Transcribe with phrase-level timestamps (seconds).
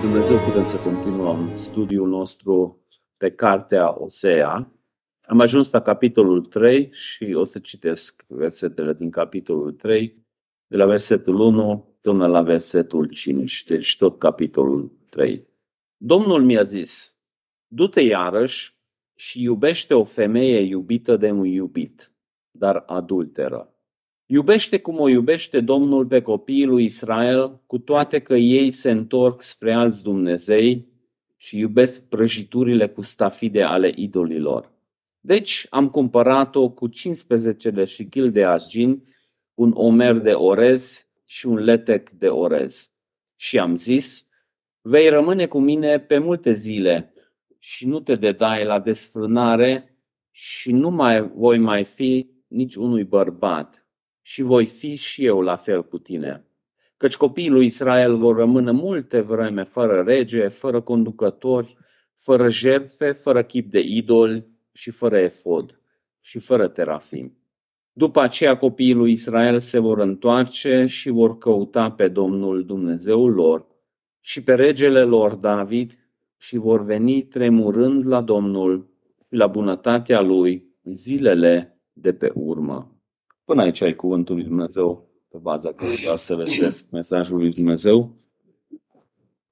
[0.00, 2.84] lui Dumnezeu putem să continuăm studiul nostru
[3.16, 4.72] pe cartea Osea.
[5.20, 10.26] Am ajuns la capitolul 3 și o să citesc versetele din capitolul 3,
[10.66, 15.42] de la versetul 1 până la versetul 5, deci tot capitolul 3.
[15.96, 17.16] Domnul mi-a zis,
[17.66, 18.76] du-te iarăși
[19.14, 22.12] și iubește o femeie iubită de un iubit,
[22.50, 23.74] dar adulteră.
[24.32, 29.42] Iubește cum o iubește Domnul pe copiii lui Israel, cu toate că ei se întorc
[29.42, 30.88] spre alți Dumnezei
[31.36, 34.72] și iubesc prăjiturile cu stafide ale idolilor.
[35.20, 39.08] Deci am cumpărat-o cu 15 de șichil de argint,
[39.54, 42.92] un omer de orez și un letec de orez.
[43.36, 44.28] Și am zis,
[44.80, 47.14] vei rămâne cu mine pe multe zile
[47.58, 49.96] și nu te dedai la desfrânare
[50.30, 53.79] și nu mai voi mai fi nici unui bărbat
[54.30, 56.44] și voi fi și eu la fel cu tine.
[56.96, 61.76] Căci copiii lui Israel vor rămâne multe vreme fără rege, fără conducători,
[62.16, 65.80] fără jertfe, fără chip de idol și fără efod
[66.20, 67.38] și fără terafim.
[67.92, 73.66] După aceea copiii lui Israel se vor întoarce și vor căuta pe Domnul Dumnezeul lor
[74.20, 75.98] și pe regele lor David
[76.36, 78.90] și vor veni tremurând la Domnul
[79.28, 82.99] și la bunătatea lui zilele de pe urmă.
[83.50, 88.16] Până aici ai cuvântul lui Dumnezeu, pe baza că vreau să vestesc mesajul lui Dumnezeu.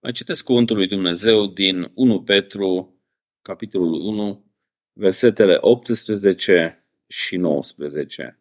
[0.00, 2.94] Mai citesc cuvântul lui Dumnezeu din 1 Petru,
[3.42, 4.44] capitolul 1,
[4.92, 8.40] versetele 18 și 19.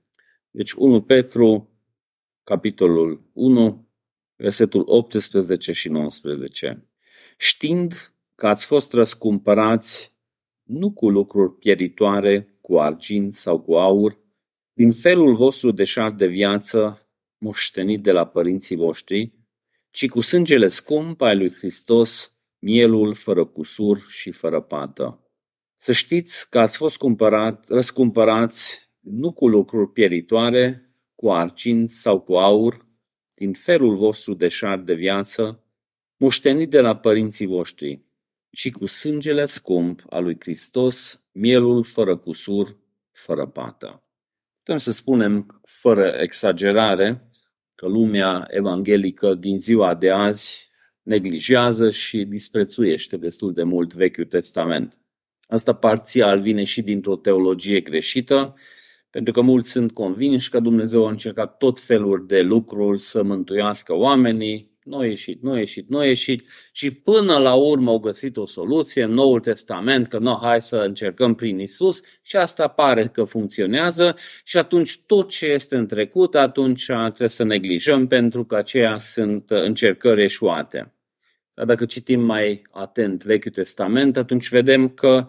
[0.51, 1.69] Deci 1 Petru,
[2.43, 3.87] capitolul 1,
[4.35, 6.89] versetul 18 și 19.
[7.37, 10.15] Știind că ați fost răscumpărați
[10.63, 14.25] nu cu lucruri pieritoare, cu argint sau cu aur,
[14.77, 19.33] din felul vostru deșart de viață, moștenit de la părinții voștri,
[19.91, 25.31] ci cu sângele scump al lui Hristos, mielul fără cusur și fără pată.
[25.75, 32.33] Să știți că ați fost cumpărat, răscumpărați nu cu lucruri pieritoare, cu argint sau cu
[32.33, 32.87] aur,
[33.33, 35.63] din felul vostru deșart de viață,
[36.17, 38.05] moștenit de la părinții voștri,
[38.49, 42.77] ci cu sângele scump al lui Hristos, mielul fără cusur,
[43.11, 44.01] fără pată.
[44.67, 47.29] Putem să spunem, fără exagerare,
[47.75, 50.69] că lumea evanghelică din ziua de azi
[51.01, 54.97] neglijează și disprețuiește destul de mult Vechiul Testament.
[55.47, 58.55] Asta parțial vine și dintr-o teologie greșită,
[59.09, 63.93] pentru că mulți sunt convinși că Dumnezeu a încercat tot felul de lucruri să mântuiască
[63.93, 67.99] oamenii, nu a ieșit, nu a ieșit, nu a ieșit și până la urmă au
[67.99, 72.67] găsit o soluție în Noul Testament că nu, hai să încercăm prin Isus și asta
[72.67, 78.45] pare că funcționează și atunci tot ce este în trecut, atunci trebuie să neglijăm pentru
[78.45, 80.93] că aceia sunt încercări eșuate.
[81.53, 85.25] Dar dacă citim mai atent Vechiul Testament, atunci vedem că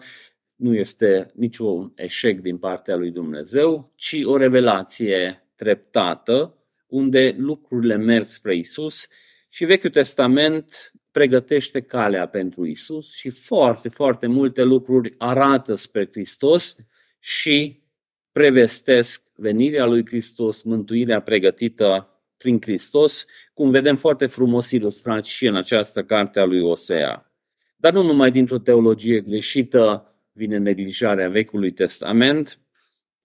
[0.55, 6.53] nu este niciun eșec din partea lui Dumnezeu, ci o revelație treptată,
[6.87, 9.07] unde lucrurile merg spre Isus
[9.49, 16.75] și Vechiul Testament pregătește calea pentru Isus și foarte, foarte multe lucruri arată spre Hristos
[17.19, 17.83] și
[18.31, 25.55] prevestesc venirea lui Hristos, mântuirea pregătită prin Hristos, cum vedem foarte frumos ilustrat și în
[25.55, 27.33] această carte a lui Osea.
[27.75, 32.59] Dar nu numai dintr-o teologie greșită vine neglijarea Vechiului Testament,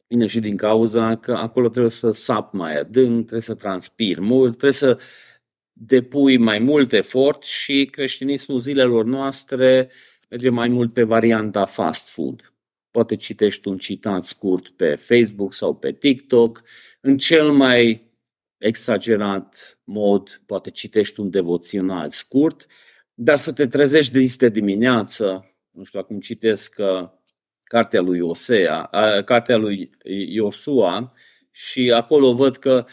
[0.07, 4.51] vine și din cauza că acolo trebuie să sap mai adânc, trebuie să transpir mult,
[4.51, 4.99] trebuie să
[5.77, 9.91] depui mai mult efort și creștinismul zilelor noastre
[10.29, 12.53] merge mai mult pe varianta fast food.
[12.91, 16.63] Poate citești un citat scurt pe Facebook sau pe TikTok.
[17.01, 18.13] În cel mai
[18.59, 22.67] exagerat mod, poate citești un devoțional scurt,
[23.15, 27.09] dar să te trezești de este dimineață, nu știu, acum citesc uh,
[27.65, 29.91] cartea lui Osea, uh, cartea lui
[30.29, 31.13] Iosua
[31.51, 32.87] și acolo văd că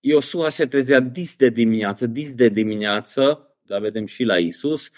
[0.00, 4.90] Iosua se trezea dis de dimineață, dis de dimineață, dar vedem și la Isus.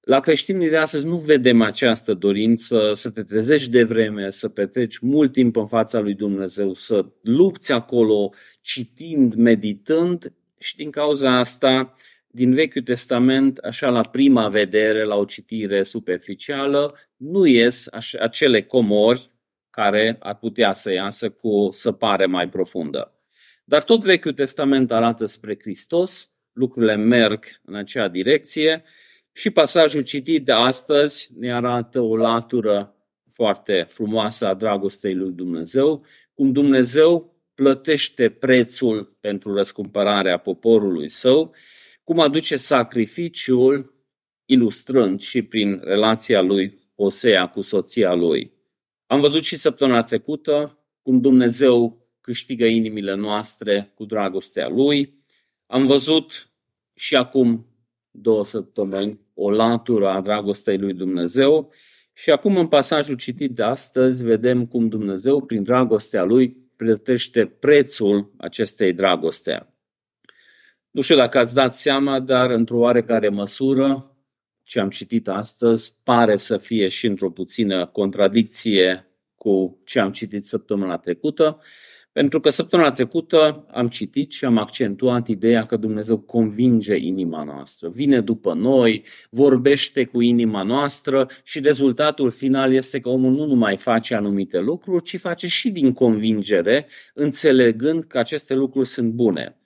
[0.00, 4.98] La creștinii de astăzi nu vedem această dorință să te trezești de vreme, să petreci
[4.98, 11.94] mult timp în fața lui Dumnezeu, să lupți acolo citind, meditând și din cauza asta
[12.26, 17.86] din Vechiul Testament, așa la prima vedere, la o citire superficială, nu ies
[18.20, 19.30] acele comori
[19.70, 23.21] care ar putea să iasă cu o săpare mai profundă.
[23.72, 28.84] Dar tot Vechiul Testament arată spre Hristos, lucrurile merg în acea direcție
[29.32, 32.96] și pasajul citit de astăzi ne arată o latură
[33.30, 36.04] foarte frumoasă a dragostei lui Dumnezeu,
[36.34, 41.54] cum Dumnezeu plătește prețul pentru răscumpărarea poporului său,
[42.04, 43.94] cum aduce sacrificiul
[44.44, 48.52] ilustrând și prin relația lui Osea cu soția lui.
[49.06, 55.24] Am văzut și săptămâna trecută cum Dumnezeu câștigă inimile noastre cu dragostea lui.
[55.66, 56.50] Am văzut
[56.94, 57.66] și acum
[58.10, 61.72] două săptămâni o latură a dragostei lui Dumnezeu
[62.12, 68.32] și acum în pasajul citit de astăzi vedem cum Dumnezeu prin dragostea lui plătește prețul
[68.36, 69.66] acestei dragoste.
[70.90, 74.16] Nu știu dacă ați dat seama, dar într-o oarecare măsură,
[74.62, 80.44] ce am citit astăzi pare să fie și într-o puțină contradicție cu ce am citit
[80.44, 81.60] săptămâna trecută,
[82.12, 87.88] pentru că săptămâna trecută am citit și am accentuat ideea că Dumnezeu convinge inima noastră,
[87.88, 93.76] vine după noi, vorbește cu inima noastră și rezultatul final este că omul nu numai
[93.76, 99.56] face anumite lucruri, ci face și din convingere, înțelegând că aceste lucruri sunt bune.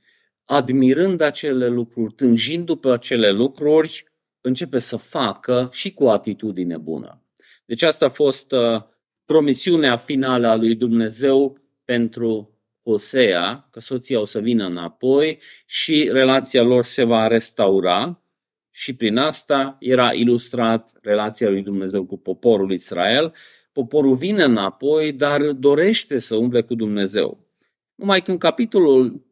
[0.45, 4.05] Admirând acele lucruri, tânjind după acele lucruri,
[4.41, 7.23] începe să facă și cu o atitudine bună.
[7.65, 8.83] Deci asta a fost uh,
[9.25, 12.51] promisiunea finală a lui Dumnezeu pentru
[12.83, 18.23] Osea, că soția o să vină înapoi și relația lor se va restaura
[18.71, 23.35] și prin asta era ilustrat relația lui Dumnezeu cu poporul Israel.
[23.73, 27.47] Poporul vine înapoi, dar dorește să umble cu Dumnezeu.
[27.95, 29.27] Numai că în capitolul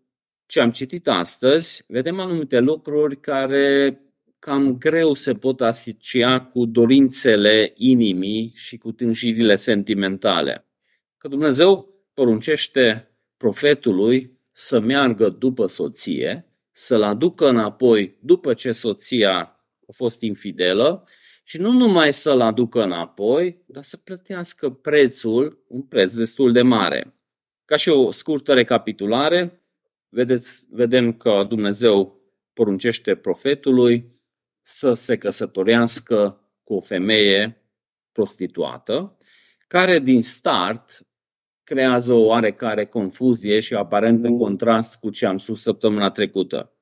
[0.47, 3.99] ce am citit astăzi, vedem anumite lucruri care
[4.39, 10.67] cam greu se pot asocia cu dorințele inimii și cu tânjirile sentimentale.
[11.17, 19.39] Că Dumnezeu poruncește profetului să meargă după soție, să-l aducă înapoi după ce soția
[19.89, 21.05] a fost infidelă
[21.45, 27.15] și nu numai să-l aducă înapoi, dar să plătească prețul, un preț destul de mare.
[27.65, 29.63] Ca și o scurtă recapitulare,
[30.09, 32.21] vedeți, vedem că Dumnezeu
[32.53, 34.21] poruncește profetului
[34.63, 37.63] să se căsătorească cu o femeie
[38.13, 39.19] prostituată,
[39.67, 41.07] care din start
[41.65, 46.73] creează o oarecare confuzie și aparent în contrast cu ce am spus săptămâna trecută.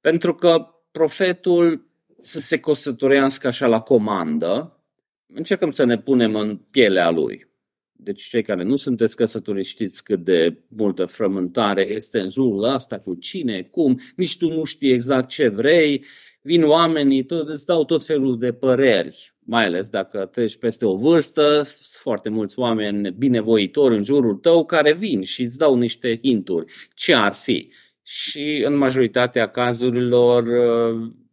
[0.00, 1.90] Pentru că profetul
[2.20, 4.82] să se căsătorească așa la comandă,
[5.26, 7.50] încercăm să ne punem în pielea lui.
[7.92, 12.98] Deci cei care nu sunteți căsătoriți știți cât de multă frământare este în jurul ăsta,
[12.98, 16.04] cu cine, cum, nici tu nu știi exact ce vrei,
[16.42, 20.96] vin oamenii, tot, îți dau tot felul de păreri, mai ales dacă treci peste o
[20.96, 26.18] vârstă, sunt foarte mulți oameni binevoitori în jurul tău care vin și îți dau niște
[26.22, 26.72] hinturi.
[26.94, 27.72] Ce ar fi?
[28.02, 30.42] Și în majoritatea cazurilor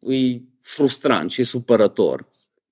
[0.01, 2.27] uh, e frustrant și supărător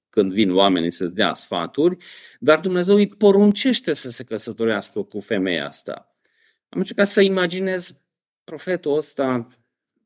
[0.09, 1.97] când vin oamenii să-ți dea sfaturi,
[2.39, 6.15] dar Dumnezeu îi poruncește să se căsătorească cu femeia asta.
[6.69, 8.01] Am încercat să imaginez
[8.43, 9.47] profetul ăsta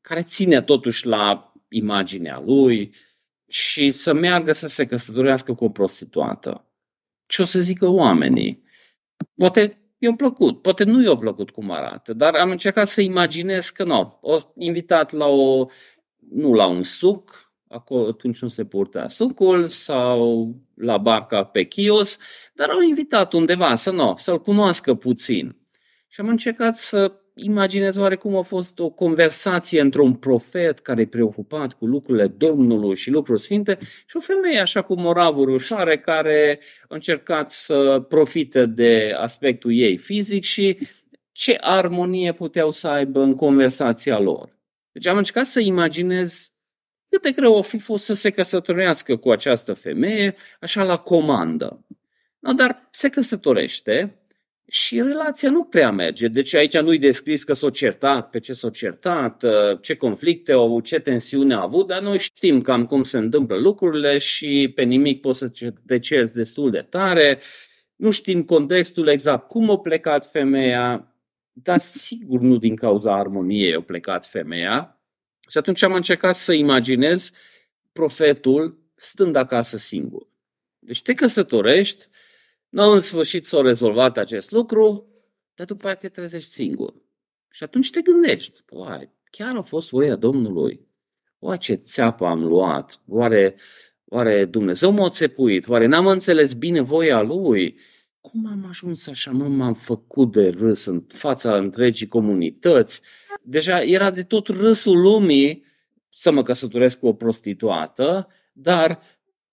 [0.00, 2.94] care ține totuși la imaginea lui
[3.48, 6.66] și să meargă să se căsătorească cu o prostituată.
[7.26, 8.64] Ce o să zică oamenii?
[9.34, 13.84] Poate i-a plăcut, poate nu i-a plăcut cum arată, dar am încercat să imaginez că
[13.84, 15.66] nu, o invitat la o,
[16.30, 22.18] nu la un suc, acolo atunci nu se purta sucul, sau la barca pe chios,
[22.54, 25.56] dar au invitat undeva să nu, să-l cunoască puțin.
[26.08, 31.06] Și am încercat să imaginez oarecum a fost o conversație între un profet care e
[31.06, 36.60] preocupat cu lucrurile Domnului și lucruri sfinte și o femeie așa cu moravuri ușoare care
[36.82, 40.78] a încercat să profite de aspectul ei fizic și
[41.32, 44.58] ce armonie puteau să aibă în conversația lor.
[44.92, 46.52] Deci am încercat să imaginez
[47.08, 51.86] cât de greu o fi fost să se căsătorească cu această femeie, așa la comandă.
[52.38, 54.21] No, dar se căsătorește
[54.74, 56.28] și relația nu prea merge.
[56.28, 60.80] Deci aici nu-i descris că s-o certat, pe ce s-o certat, uh, ce conflicte au,
[60.80, 65.20] ce tensiune a avut, dar noi știm cam cum se întâmplă lucrurile și pe nimic
[65.20, 65.52] poți să
[65.86, 67.40] te cerți destul de tare.
[67.96, 71.14] Nu știm contextul exact cum a plecat femeia,
[71.52, 75.02] dar sigur nu din cauza armoniei a plecat femeia.
[75.48, 77.30] Și atunci am încercat să imaginez
[77.92, 80.28] profetul stând acasă singur.
[80.78, 82.06] Deci te căsătorești,
[82.72, 85.06] nu în sfârșit s-a rezolvat acest lucru,
[85.54, 86.94] dar după aceea te trezești singur.
[87.50, 90.88] Și atunci te gândești, oare chiar a fost voia Domnului?
[91.38, 93.00] Oare ce țeapă am luat?
[93.06, 93.54] Oare,
[94.04, 95.68] oare Dumnezeu m-a țepuit?
[95.68, 97.78] Oare n-am înțeles bine voia Lui?
[98.20, 99.30] Cum am ajuns așa?
[99.30, 103.02] Nu m-am făcut de râs în fața întregii comunități.
[103.42, 105.64] Deja era de tot râsul lumii
[106.08, 109.00] să mă căsătoresc cu o prostituată, dar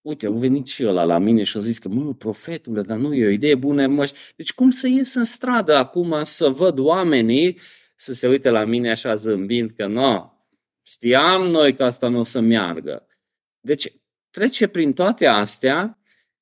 [0.02, 3.14] uite, au venit și ăla la mine și a zis că, mă, profetule, dar nu
[3.14, 3.88] e o idee bună.
[3.88, 4.12] Mă.
[4.36, 7.60] Deci cum să ies în stradă acum să văd oamenii
[7.96, 10.34] să se uite la mine așa zâmbind că nu,
[10.82, 13.08] știam noi că asta nu o să meargă.
[13.60, 13.94] Deci
[14.30, 16.00] trece prin toate astea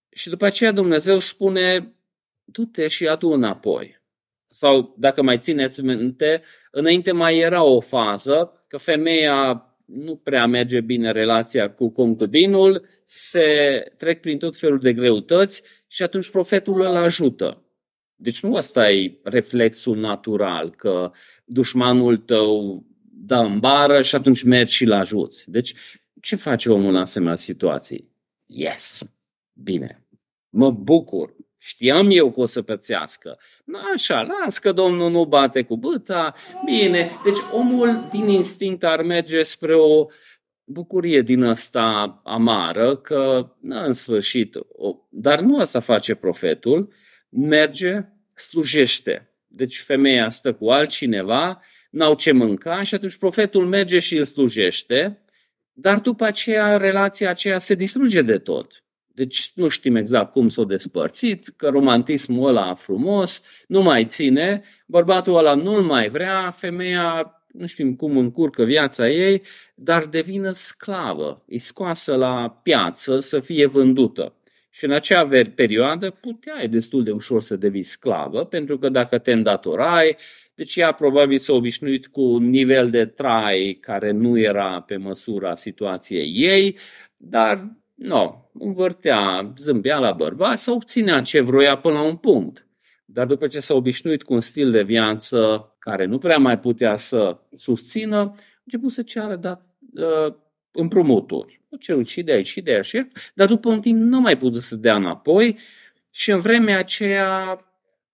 [0.10, 1.96] și după aceea Dumnezeu spune,
[2.44, 4.02] du-te și adu înapoi.
[4.50, 10.82] Sau, dacă mai țineți minte, înainte mai era o fază că femeia nu prea merge
[10.82, 16.96] bine relația cu concubinul, se trec prin tot felul de greutăți și atunci profetul îl
[16.96, 17.62] ajută.
[18.16, 21.12] Deci nu ăsta e reflexul natural, că
[21.46, 25.52] dușmanul tău dă în bară și atunci mergi și-l ajuți.
[25.52, 25.74] Deci
[26.22, 28.12] ce face omul în asemenea situații?
[28.46, 29.12] Yes!
[29.54, 30.06] Bine,
[30.50, 33.40] mă bucur, Știam eu că o să pățească.
[33.66, 36.34] Nu așa, las că Domnul nu bate cu băta,
[36.66, 37.12] bine.
[37.24, 40.06] Deci omul din instinct ar merge spre o
[40.64, 44.96] bucurie din asta amară, că în sfârșit, o...
[45.10, 46.94] dar nu asta face profetul,
[47.30, 48.00] merge,
[48.34, 49.32] slujește.
[49.48, 55.24] Deci femeia stă cu altcineva, n-au ce mânca și atunci profetul merge și îl slujește,
[55.72, 58.84] dar după aceea relația aceea se distruge de tot.
[59.18, 65.38] Deci nu știm exact cum s-o despărțit, că romantismul ăla frumos nu mai ține, bărbatul
[65.38, 69.42] ăla nu-l mai vrea, femeia nu știm cum încurcă viața ei,
[69.76, 74.36] dar devină sclavă, e scoasă la piață să fie vândută.
[74.70, 79.32] Și în acea perioadă puteai destul de ușor să devii sclavă, pentru că dacă te
[79.32, 80.16] îndatorai,
[80.56, 85.56] deci ea probabil s-a obișnuit cu un nivel de trai care nu era pe măsura
[85.56, 86.78] situației ei,
[87.18, 92.68] dar nu, învârtea, zâmbea la bărbați sau obținea ce vroia până la un punct.
[93.06, 96.96] Dar după ce s-a obișnuit cu un stil de viață care nu prea mai putea
[96.96, 100.34] să susțină, a început să ceară dat, uh,
[100.72, 101.62] împrumuturi.
[101.70, 104.62] O cerut și de aici și de aici, dar după un timp nu mai putut
[104.62, 105.58] să dea înapoi
[106.10, 107.62] și în vremea aceea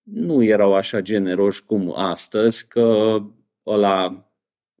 [0.02, 3.18] nu erau așa generoși cum astăzi, că
[3.66, 4.28] ăla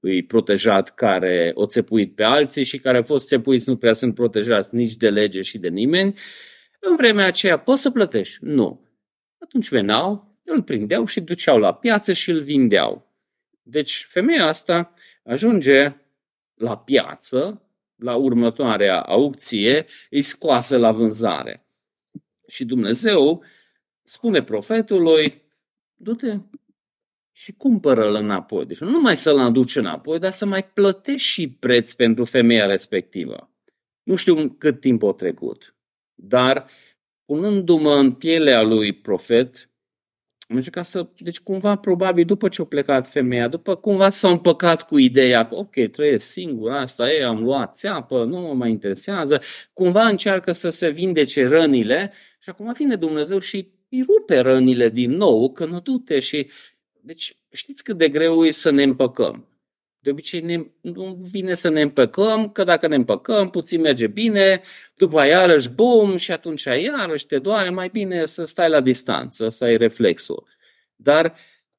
[0.04, 4.14] îi protejat care o țepuit pe alții și care au fost țepuiți nu prea sunt
[4.14, 6.18] protejați nici de lege și de nimeni,
[6.80, 8.38] în vremea aceea poți să plătești?
[8.40, 8.88] Nu.
[9.38, 13.12] Atunci veneau, îl prindeau și duceau la piață și îl vindeau.
[13.62, 14.94] Deci femeia asta
[15.24, 15.96] ajunge
[16.54, 17.62] la piață,
[17.96, 21.66] la următoarea aukție, îi scoasă la vânzare.
[22.48, 23.44] Și Dumnezeu
[24.02, 25.42] spune profetului,
[25.94, 26.38] du-te,
[27.36, 28.66] și cumpără-l înapoi.
[28.66, 33.50] Deci nu numai să-l aduci înapoi, dar să mai plătești și preț pentru femeia respectivă.
[34.02, 35.76] Nu știu cât timp a trecut,
[36.14, 36.66] dar
[37.24, 39.68] punându-mă în pielea lui profet,
[40.48, 44.86] am încercat să, deci cumva probabil după ce a plecat femeia, după cumva s-a împăcat
[44.86, 49.40] cu ideea că ok, trăiesc singur, asta e, am luat țeapă, nu mă mai interesează,
[49.72, 55.10] cumva încearcă să se vindece rănile și acum vine Dumnezeu și îi rupe rănile din
[55.10, 56.50] nou, că nu du-te și
[57.04, 59.48] deci știți cât de greu e să ne împăcăm.
[59.98, 64.60] De obicei ne, nu vine să ne împăcăm, că dacă ne împăcăm, puțin merge bine,
[64.94, 69.48] după aia iarăși bum și atunci iarăși te doare, mai bine să stai la distanță,
[69.48, 70.46] să ai reflexul.
[70.96, 71.34] Dar,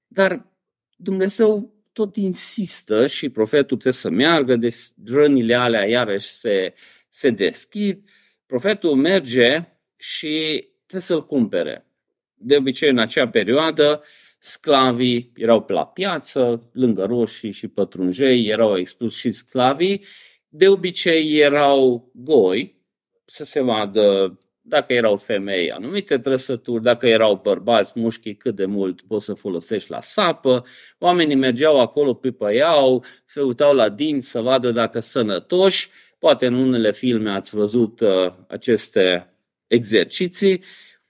[0.08, 0.52] dar
[0.96, 6.74] Dumnezeu tot insistă și profetul trebuie să meargă, deci rănile alea iarăși se,
[7.10, 8.10] se deschid.
[8.46, 9.64] Profetul merge
[9.96, 11.86] și trebuie să-l cumpere.
[12.34, 14.04] De obicei, în acea perioadă,
[14.46, 20.04] sclavii erau pe la piață, lângă roșii și pătrunjei, erau expus și sclavii.
[20.48, 22.84] De obicei erau goi,
[23.26, 29.02] să se vadă dacă erau femei anumite trăsături, dacă erau bărbați mușchi cât de mult
[29.02, 30.66] poți să folosești la sapă.
[31.00, 35.90] Oamenii mergeau acolo, pipăiau, se uitau la dinți să vadă dacă sănătoși.
[36.20, 39.36] Poate în unele filme ați văzut uh, aceste
[39.68, 40.64] exerciții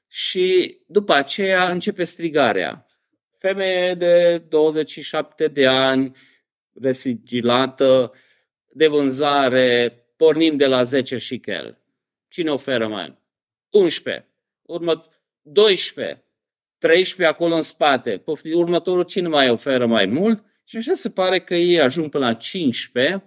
[0.07, 2.85] și după aceea începe strigarea
[3.45, 6.15] femeie de 27 de ani,
[6.73, 8.13] resigilată,
[8.73, 11.81] de vânzare, pornim de la 10 șichel.
[12.27, 13.17] Cine oferă mai?
[13.69, 14.29] 11.
[14.61, 15.01] Urmă
[15.41, 16.23] 12.
[16.77, 18.17] 13 acolo în spate.
[18.17, 20.43] Pofti, următorul cine mai oferă mai mult?
[20.63, 23.23] Și așa se pare că ei ajung până la 15,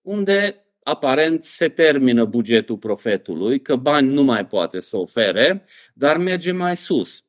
[0.00, 5.64] unde aparent se termină bugetul profetului, că bani nu mai poate să ofere,
[5.94, 7.24] dar merge mai sus.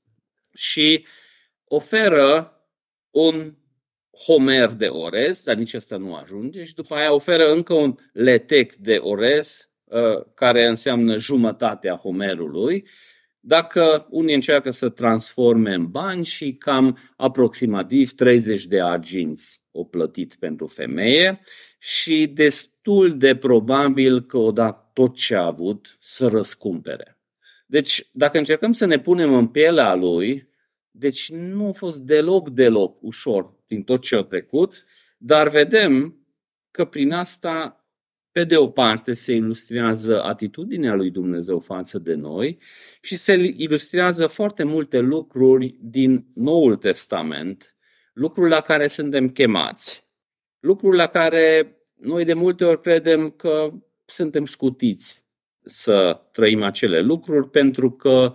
[0.54, 1.06] Și
[1.76, 2.58] oferă
[3.12, 3.54] un
[4.26, 8.74] homer de orez, dar nici asta nu ajunge, și după aia oferă încă un letec
[8.74, 12.88] de orez, uh, care înseamnă jumătatea homerului,
[13.40, 20.36] dacă unii încearcă să transforme în bani și cam aproximativ 30 de arginți o plătit
[20.40, 21.40] pentru femeie
[21.80, 27.18] și destul de probabil că o dat tot ce a avut să răscumpere.
[27.66, 30.53] Deci, dacă încercăm să ne punem în pielea lui,
[30.96, 34.86] deci nu a fost deloc, deloc ușor din tot ce a trecut,
[35.18, 36.18] dar vedem
[36.72, 37.78] că prin asta
[38.32, 42.58] Pe de o parte se ilustrează atitudinea lui Dumnezeu față de noi
[43.02, 47.76] și se ilustrează foarte multe lucruri din Noul Testament,
[48.14, 50.08] lucruri la care suntem chemați,
[50.60, 53.72] lucruri la care noi de multe ori credem că
[54.06, 55.26] suntem scutiți
[55.66, 58.32] să trăim acele lucruri pentru că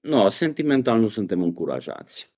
[0.00, 2.34] no, sentimental nu suntem încurajați.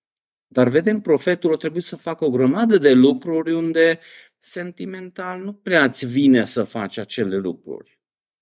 [0.46, 3.98] Dar vedem, profetul a trebuit să facă o grămadă de lucruri unde
[4.38, 8.00] sentimental nu prea îți vine să faci acele lucruri.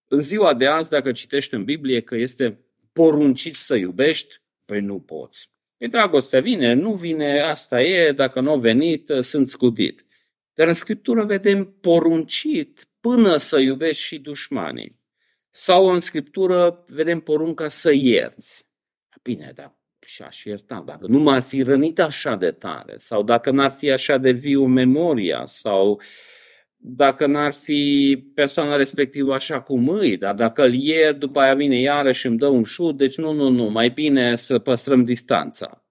[0.09, 5.01] În ziua de azi, dacă citești în Biblie că este poruncit să iubești, păi nu
[5.01, 5.51] poți.
[5.77, 10.05] Păi dragostea vine, nu vine, asta e, dacă nu a venit, sunt scutit.
[10.55, 15.01] Dar în Scriptură vedem poruncit până să iubești și dușmanii.
[15.51, 18.70] Sau în Scriptură vedem porunca să ierți.
[19.23, 20.83] Bine, dar și aș ierta.
[20.87, 24.65] Dacă nu m-ar fi rănit așa de tare, sau dacă n-ar fi așa de viu
[24.65, 26.01] memoria, sau
[26.77, 31.81] dacă n-ar fi persoana respectivă așa cum îi, dar dacă îl iert, după aia vine
[31.81, 35.85] iarăși și îmi dă un șut, deci nu, nu, nu, mai bine să păstrăm distanța.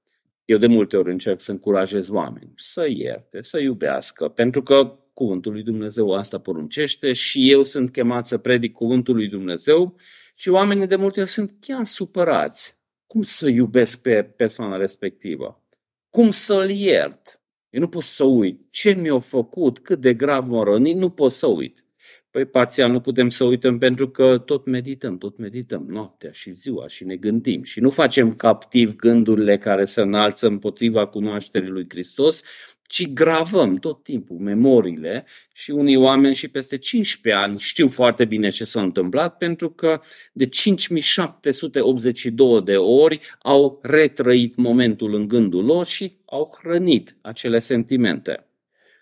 [0.45, 5.51] Eu de multe ori încerc să încurajez oameni să ierte, să iubească, pentru că cuvântul
[5.51, 9.95] lui Dumnezeu asta poruncește și eu sunt chemat să predic cuvântul lui Dumnezeu
[10.35, 12.78] și oamenii de multe ori sunt chiar supărați
[13.11, 15.63] cum să iubesc pe persoana respectivă?
[16.09, 17.41] Cum să-l iert?
[17.69, 21.31] Eu nu pot să uit ce mi-a făcut, cât de grav m-a rănit, nu pot
[21.31, 21.85] să uit.
[22.31, 26.87] Păi parțial nu putem să uităm pentru că tot medităm, tot medităm noaptea și ziua
[26.87, 32.43] și ne gândim și nu facem captiv gândurile care se înalță împotriva cunoașterii lui Hristos,
[32.89, 38.49] ci gravăm tot timpul memoriile și unii oameni și peste 15 ani știu foarte bine
[38.49, 40.01] ce s-a întâmplat pentru că
[40.33, 48.47] de 5782 de ori au retrăit momentul în gândul lor și au hrănit acele sentimente.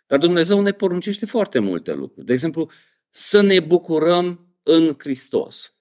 [0.08, 2.26] Dar Dumnezeu ne poruncește foarte multe lucruri.
[2.26, 2.70] De exemplu,
[3.10, 5.74] să ne bucurăm în Hristos.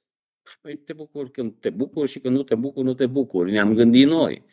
[0.61, 3.51] Păi te bucuri când te bucuri și când nu te bucuri, nu te bucuri.
[3.51, 4.45] Ne-am gândit noi.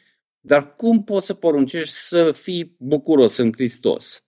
[0.46, 4.26] Dar cum poți să poruncești să fii bucuros în Hristos?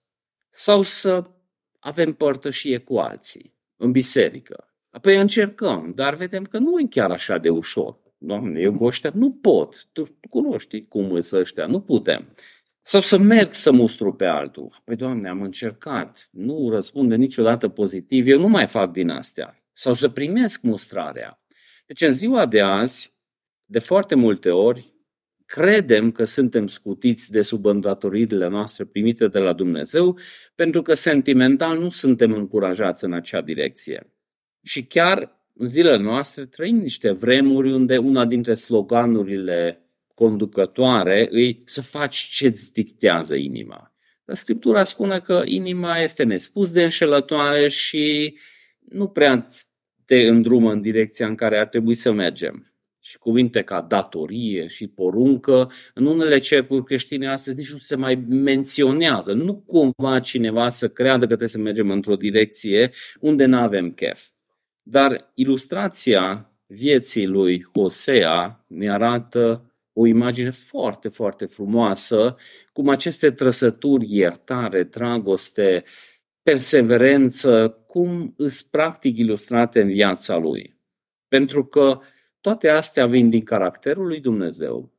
[0.50, 1.30] Sau să
[1.78, 4.74] avem părtășie cu alții în biserică?
[4.90, 7.98] Apoi încercăm, dar vedem că nu e chiar așa de ușor.
[8.18, 9.86] Doamne, eu cu ăștia nu pot.
[9.92, 12.34] Tu, tu cunoști cum sunt ăștia, nu putem.
[12.82, 14.82] Sau să merg să mustru pe altul.
[14.84, 19.62] Păi, Doamne, am încercat, nu răspunde niciodată pozitiv, eu nu mai fac din astea.
[19.72, 21.42] Sau să primesc mustrarea.
[21.86, 23.14] Deci, în ziua de azi,
[23.64, 24.95] de foarte multe ori,
[25.46, 30.18] credem că suntem scutiți de sub îndatoririle noastre primite de la Dumnezeu,
[30.54, 34.12] pentru că sentimental nu suntem încurajați în acea direcție.
[34.62, 39.80] Și chiar în zilele noastre trăim niște vremuri unde una dintre sloganurile
[40.14, 43.94] conducătoare îi să faci ce-ți dictează inima.
[44.24, 48.36] Dar Scriptura spune că inima este nespus de înșelătoare și
[48.78, 49.46] nu prea
[50.04, 52.75] te îndrumă în direcția în care ar trebui să mergem
[53.06, 58.14] și cuvinte ca datorie și poruncă, în unele cercuri creștine astăzi nici nu se mai
[58.28, 59.32] menționează.
[59.32, 62.90] Nu cumva cineva să creadă că trebuie să mergem într-o direcție
[63.20, 64.28] unde nu avem chef.
[64.82, 72.36] Dar ilustrația vieții lui Hosea ne arată o imagine foarte, foarte frumoasă,
[72.72, 75.84] cum aceste trăsături, iertare, dragoste,
[76.42, 80.76] perseverență, cum îs practic ilustrate în viața lui.
[81.28, 82.00] Pentru că
[82.46, 84.92] toate astea vin din caracterul lui Dumnezeu,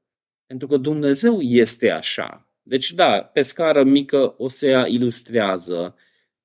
[0.45, 2.49] pentru că Dumnezeu este așa.
[2.61, 5.95] Deci, da, pe scară mică Osea ilustrează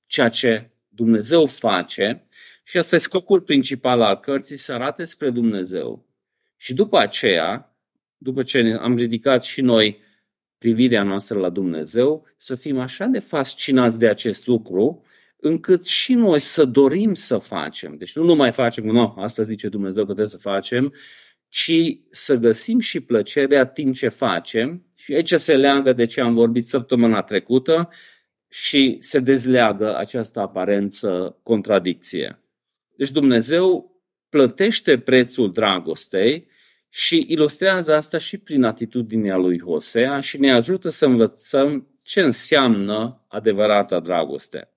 [0.06, 2.26] ceea ce Dumnezeu face
[2.64, 6.06] și asta e scopul principal al cărții, să arate spre Dumnezeu.
[6.56, 7.76] Și după aceea,
[8.16, 10.00] după ce am ridicat și noi
[10.58, 15.04] privirea noastră la Dumnezeu, să fim așa de fascinați de acest lucru,
[15.44, 17.96] încât și noi să dorim să facem.
[17.96, 20.92] Deci nu numai facem, nu, asta zice Dumnezeu că trebuie să facem,
[21.48, 21.72] ci
[22.10, 24.86] să găsim și plăcerea timp ce facem.
[24.94, 27.88] Și aici se leagă de ce am vorbit săptămâna trecută
[28.48, 32.42] și se dezleagă această aparență contradicție.
[32.96, 33.96] Deci Dumnezeu
[34.28, 36.46] plătește prețul dragostei
[36.88, 43.24] și ilustrează asta și prin atitudinea lui Hosea și ne ajută să învățăm ce înseamnă
[43.28, 44.71] adevărata dragoste.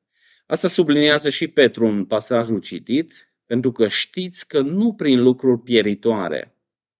[0.47, 6.55] Asta subliniază și Petru în pasajul citit, pentru că știți că nu prin lucruri pieritoare,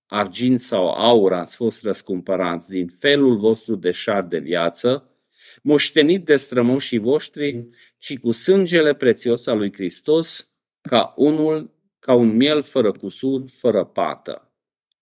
[0.06, 5.10] argint sau aur ați fost răscumpărați din felul vostru de șar de viață,
[5.64, 12.36] moștenit de strămoșii voștri, ci cu sângele prețios al lui Hristos, ca unul, ca un
[12.36, 14.54] miel fără cusur, fără pată.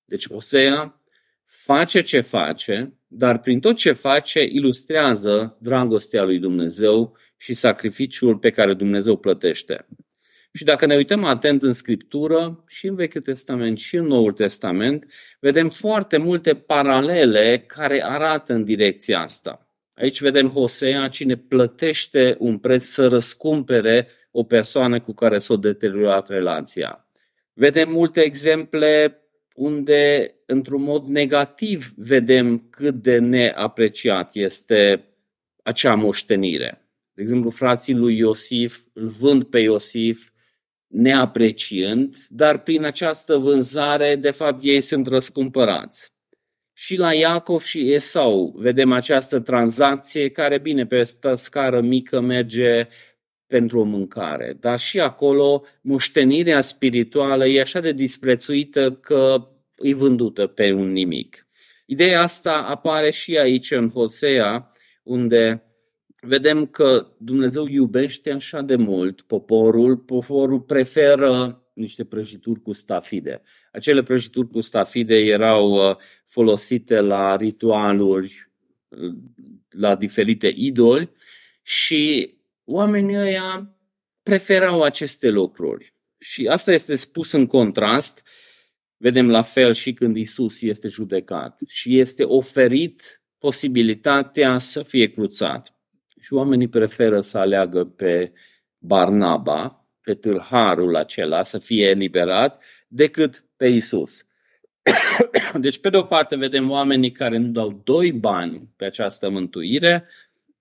[0.06, 1.02] Deci Osea
[1.46, 8.50] face ce face, dar prin tot ce face ilustrează dragostea lui Dumnezeu și sacrificiul pe
[8.50, 9.86] care Dumnezeu plătește.
[10.54, 15.14] Și dacă ne uităm atent în Scriptură, și în Vechiul Testament, și în Noul Testament,
[15.40, 19.68] vedem foarte multe paralele care arată în direcția asta.
[19.94, 26.30] Aici vedem Hosea, cine plătește un preț să răscumpere o persoană cu care s-a deteriorat
[26.30, 27.08] relația.
[27.54, 29.22] Vedem multe exemple
[29.56, 35.08] unde, într-un mod negativ, vedem cât de neapreciat este
[35.64, 36.83] acea moștenire.
[37.14, 40.30] De exemplu, frații lui Iosif îl vând pe Iosif
[40.88, 46.12] neapreciând, dar prin această vânzare, de fapt, ei sunt răscumpărați.
[46.74, 52.88] Și la Iacov și Esau vedem această tranzacție care, bine, pe scară mică merge
[53.48, 59.48] pentru o mâncare, dar și acolo moștenirea spirituală e așa de disprețuită că
[59.78, 61.48] e vândută pe un nimic.
[61.86, 64.72] Ideea asta apare și aici în Hosea,
[65.04, 65.64] unde
[66.26, 73.42] vedem că Dumnezeu iubește așa de mult poporul, poporul preferă niște prăjituri cu stafide.
[73.72, 78.52] Acele prăjituri cu stafide erau uh, folosite la ritualuri,
[79.70, 81.10] la diferite idoli
[81.62, 82.34] și
[82.64, 83.76] oamenii ăia
[84.24, 85.94] preferau aceste lucruri.
[86.20, 88.28] Și asta este spus în contrast,
[88.98, 95.73] vedem la fel și când Isus este judecat și este oferit posibilitatea să fie cruțat.
[96.24, 98.32] Și oamenii preferă să aleagă pe
[98.78, 104.26] Barnaba, pe tâlharul acela, să fie eliberat, decât pe Isus.
[105.60, 110.08] Deci, pe de o parte, vedem oamenii care nu dau doi bani pe această mântuire,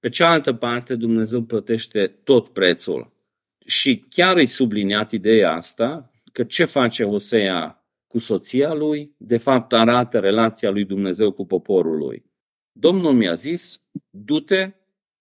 [0.00, 3.12] pe cealaltă parte, Dumnezeu plătește tot prețul.
[3.66, 9.72] Și chiar îi subliniat ideea asta, că ce face Osea cu soția lui, de fapt
[9.72, 12.24] arată relația lui Dumnezeu cu poporul lui.
[12.72, 14.72] Domnul mi-a zis, du-te,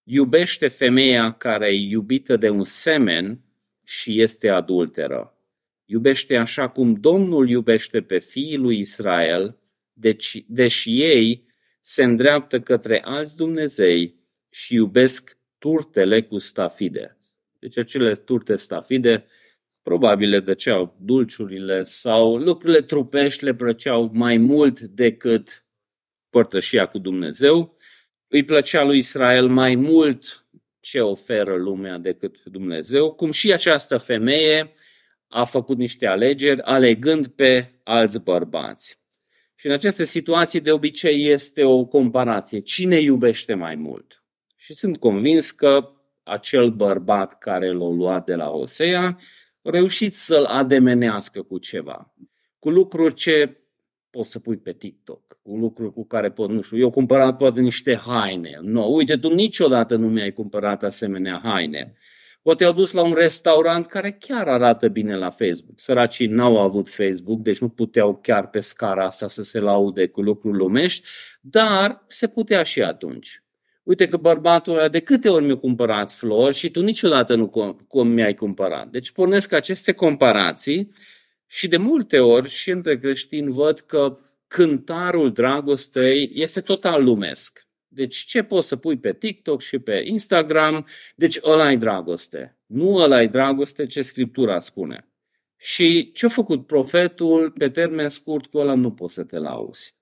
[0.04, 3.40] iubește femeia care e iubită de un semen
[3.84, 5.36] și este adulteră.
[5.84, 9.58] Iubește așa cum Domnul iubește pe fiii lui Israel,
[9.92, 11.44] deci, deși ei
[11.80, 14.14] se îndreaptă către alți Dumnezei
[14.50, 17.18] și iubesc turtele cu stafide.
[17.58, 19.26] Deci acele turte stafide
[19.82, 25.64] probabil le dăceau dulciurile sau lucrurile trupești le plăceau mai mult decât
[26.30, 27.76] părtășia cu Dumnezeu.
[28.34, 30.46] Îi plăcea lui Israel mai mult
[30.80, 34.72] ce oferă lumea decât Dumnezeu, cum și această femeie
[35.28, 38.98] a făcut niște alegeri alegând pe alți bărbați.
[39.54, 42.60] Și în aceste situații de obicei este o comparație.
[42.60, 44.24] Cine iubește mai mult?
[44.56, 45.88] Și sunt convins că
[46.22, 49.18] acel bărbat care l-a luat de la Osea
[49.62, 52.14] a reușit să-l ademenească cu ceva,
[52.58, 53.61] cu lucruri ce
[54.12, 57.60] poți să pui pe TikTok, cu lucruri cu care pot, nu știu, eu cumpărat poate
[57.60, 58.58] niște haine.
[58.62, 61.94] No, uite, tu niciodată nu mi-ai cumpărat asemenea haine.
[62.42, 65.80] Poate au dus la un restaurant care chiar arată bine la Facebook.
[65.80, 70.22] Săracii n-au avut Facebook, deci nu puteau chiar pe scara asta să se laude cu
[70.22, 71.08] lucruri lumești,
[71.40, 73.42] dar se putea și atunci
[73.82, 77.48] uite că bărbatul ăla de câte ori mi-a cumpărat flori și tu niciodată nu
[77.88, 78.88] cum mi-ai cumpărat.
[78.88, 80.92] Deci pornesc aceste comparații
[81.52, 87.66] și de multe ori și între creștini văd că cântarul dragostei este total lumesc.
[87.88, 90.86] Deci ce poți să pui pe TikTok și pe Instagram,
[91.16, 92.58] deci ăla e dragoste.
[92.66, 95.08] Nu ăla e dragoste ce Scriptura spune.
[95.56, 99.94] Și ce a făcut profetul pe termen scurt, cu ăla nu poți să te lauzi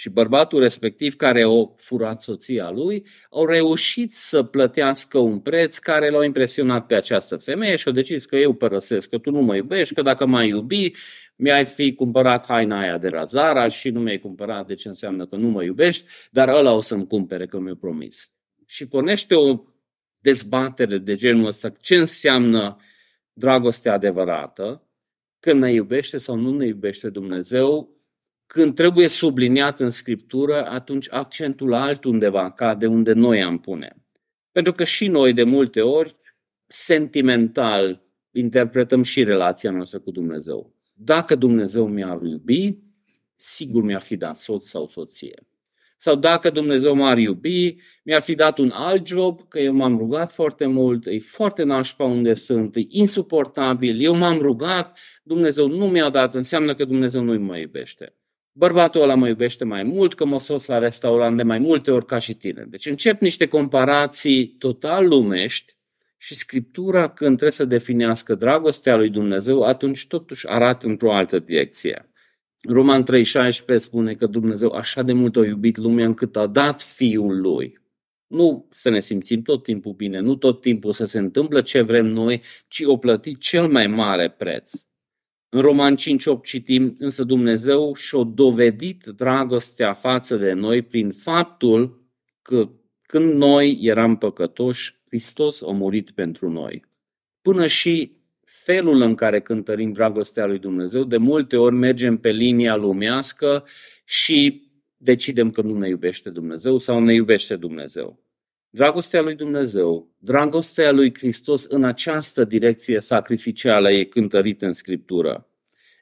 [0.00, 6.10] și bărbatul respectiv care o furat soția lui au reușit să plătească un preț care
[6.10, 9.56] l-a impresionat pe această femeie și au decis că eu părăsesc, că tu nu mă
[9.56, 10.90] iubești, că dacă m-ai iubi,
[11.36, 15.36] mi-ai fi cumpărat haina aia de razara și nu mi-ai cumpărat, de ce înseamnă că
[15.36, 18.32] nu mă iubești, dar ăla o să-mi cumpere că mi-a promis.
[18.66, 19.62] Și pornește o
[20.18, 22.76] dezbatere de genul ăsta, ce înseamnă
[23.32, 24.88] dragoste adevărată,
[25.40, 27.99] când ne iubește sau nu ne iubește Dumnezeu,
[28.52, 33.96] când trebuie subliniat în scriptură, atunci accentul altundeva cade unde noi am pune.
[34.52, 36.16] Pentru că și noi de multe ori,
[36.66, 40.74] sentimental, interpretăm și relația noastră cu Dumnezeu.
[40.92, 42.78] Dacă Dumnezeu mi-ar iubi,
[43.36, 45.46] sigur mi-ar fi dat soț sau soție.
[45.96, 50.32] Sau dacă Dumnezeu m-ar iubi, mi-ar fi dat un alt job, că eu m-am rugat
[50.32, 56.08] foarte mult, e foarte nașpa unde sunt, e insuportabil, eu m-am rugat, Dumnezeu nu mi-a
[56.08, 58.14] dat, înseamnă că Dumnezeu nu mă iubește.
[58.52, 62.06] Bărbatul ăla mă iubește mai mult, că mă sos la restaurant de mai multe ori
[62.06, 62.64] ca și tine.
[62.68, 65.76] Deci încep niște comparații total lumești
[66.16, 72.10] și Scriptura, când trebuie să definească dragostea lui Dumnezeu, atunci totuși arată într-o altă direcție.
[72.62, 77.40] Roman 3,16 spune că Dumnezeu așa de mult a iubit lumea încât a dat Fiul
[77.40, 77.78] Lui.
[78.26, 82.06] Nu să ne simțim tot timpul bine, nu tot timpul să se întâmplă ce vrem
[82.06, 84.72] noi, ci o plăti cel mai mare preț.
[85.52, 85.98] În Roman 5.8
[86.42, 92.08] citim, însă Dumnezeu și-a dovedit dragostea față de noi prin faptul
[92.42, 92.70] că
[93.02, 96.84] când noi eram păcătoși, Hristos a murit pentru noi.
[97.42, 102.76] Până și felul în care cântărim dragostea lui Dumnezeu, de multe ori mergem pe linia
[102.76, 103.64] lumească
[104.04, 108.22] și decidem că nu ne iubește Dumnezeu sau ne iubește Dumnezeu.
[108.72, 115.48] Dragostea lui Dumnezeu, dragostea lui Hristos în această direcție sacrificială e cântărită în Scriptură.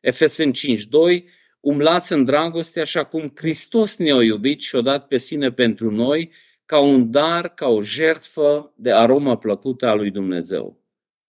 [0.01, 1.25] Efesen 5.2
[1.61, 6.33] Umlați în dragoste așa cum Hristos ne-a iubit și a dat pe sine pentru noi
[6.65, 10.81] ca un dar, ca o jertfă de aromă plăcută a lui Dumnezeu.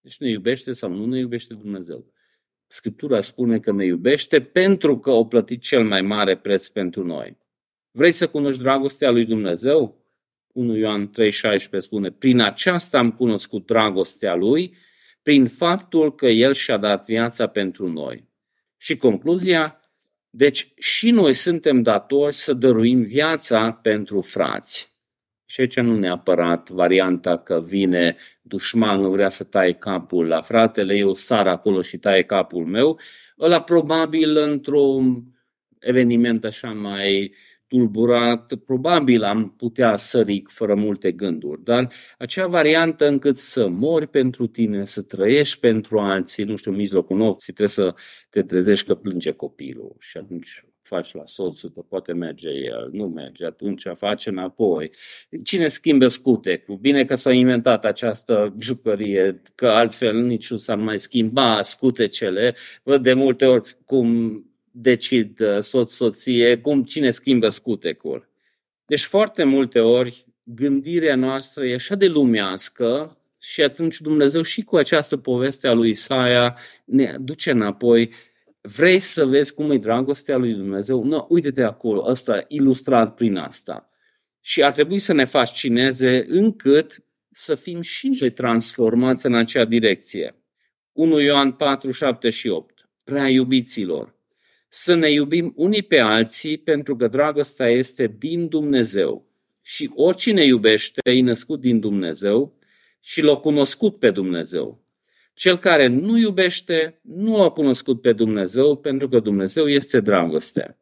[0.01, 2.05] Deci ne iubește sau nu ne iubește Dumnezeu.
[2.67, 7.37] Scriptura spune că ne iubește pentru că o plătit cel mai mare preț pentru noi.
[7.91, 9.98] Vrei să cunoști dragostea lui Dumnezeu?
[10.59, 14.75] 1 Ioan 3,16 spune, prin aceasta am cunoscut dragostea lui,
[15.21, 18.27] prin faptul că el și-a dat viața pentru noi.
[18.77, 19.79] Și concluzia,
[20.29, 24.93] deci și noi suntem datori să dăruim viața pentru frați.
[25.45, 31.13] Și aici nu neapărat varianta că vine dușmanul, vrea să taie capul la fratele, eu
[31.13, 32.99] sar acolo și taie capul meu,
[33.39, 35.23] ăla probabil într-un
[35.79, 37.33] eveniment așa mai
[37.69, 44.47] tulburat, probabil am putea sări fără multe gânduri, dar acea variantă încât să mori pentru
[44.47, 47.93] tine, să trăiești pentru alții, nu știu, în mijlocul nopții, trebuie să
[48.29, 53.07] te trezești că plânge copilul și atunci faci la soțul, că poate merge el, nu
[53.07, 54.91] merge, atunci face înapoi.
[55.43, 56.75] Cine schimbă scutecul?
[56.75, 62.55] Bine că s-a inventat această jucărie, că altfel nici nu s-ar mai schimba scutecele.
[62.83, 68.29] Văd de multe ori cum decid uh, soț-soție, cum cine schimbă scutecul.
[68.85, 74.75] Deci foarte multe ori gândirea noastră e așa de lumească și atunci Dumnezeu și cu
[74.75, 78.11] această poveste a lui Isaia ne duce înapoi
[78.61, 81.03] Vrei să vezi cum e dragostea lui Dumnezeu?
[81.03, 83.89] Nu, uite-te acolo, ăsta ilustrat prin asta.
[84.41, 90.35] Și ar trebui să ne fascineze încât să fim și noi transformați în acea direcție.
[90.91, 92.89] 1 Ioan 4, 7 și 8.
[93.03, 94.15] Prea iubiților,
[94.69, 99.27] să ne iubim unii pe alții pentru că dragostea este din Dumnezeu.
[99.61, 102.57] Și oricine iubește e născut din Dumnezeu
[102.99, 104.83] și l-a cunoscut pe Dumnezeu.
[105.33, 110.77] Cel care nu iubește nu a cunoscut pe Dumnezeu pentru că Dumnezeu este dragoste.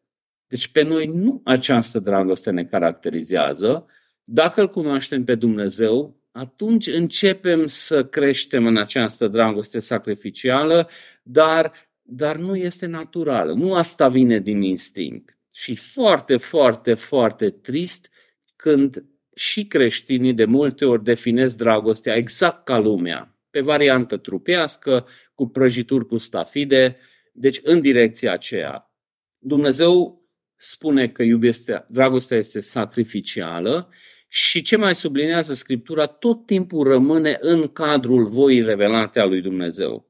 [0.48, 3.86] Deci pe noi nu această dragoste ne caracterizează.
[4.24, 10.90] Dacă îl cunoaștem pe Dumnezeu, atunci începem să creștem în această dragoste sacrificială,
[11.24, 13.54] dar, dar nu este naturală.
[13.54, 15.38] Nu asta vine din instinct.
[15.52, 18.10] Și foarte, foarte, foarte trist
[18.56, 25.48] când și creștinii de multe ori definesc dragostea exact ca lumea pe variantă trupească, cu
[25.48, 26.98] prăjituri cu stafide,
[27.34, 28.92] deci în direcția aceea.
[29.38, 30.22] Dumnezeu
[30.56, 33.90] spune că iubestea, dragostea este sacrificială
[34.28, 40.07] și ce mai sublinează Scriptura, tot timpul rămâne în cadrul voii revelate a lui Dumnezeu.